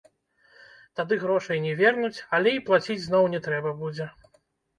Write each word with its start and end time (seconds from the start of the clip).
Тады 0.99 1.17
грошай 1.23 1.57
не 1.65 1.73
вернуць, 1.81 2.23
але 2.39 2.49
і 2.57 2.63
плаціць 2.71 2.99
зноў 3.05 3.29
не 3.37 3.43
трэба 3.51 3.77
будзе. 3.85 4.11